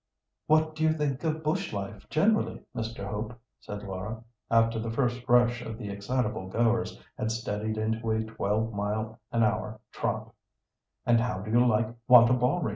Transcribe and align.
"What 0.47 0.73
do 0.73 0.81
you 0.81 0.93
think 0.93 1.23
of 1.23 1.43
bush 1.43 1.71
life 1.71 2.09
generally, 2.09 2.63
Mr. 2.75 3.05
Hope?" 3.07 3.39
said 3.59 3.83
Laura—after 3.83 4.79
the 4.79 4.89
first 4.89 5.23
rush 5.29 5.61
of 5.61 5.77
the 5.77 5.91
excitable 5.91 6.47
goers 6.47 6.99
had 7.19 7.29
steadied 7.29 7.77
into 7.77 8.09
a 8.09 8.23
twelve 8.23 8.73
mile 8.73 9.19
an 9.31 9.43
hour 9.43 9.79
trot—"and 9.91 11.19
how 11.19 11.41
do 11.41 11.51
you 11.51 11.67
like 11.67 11.87
Wantabalree?" 12.09 12.69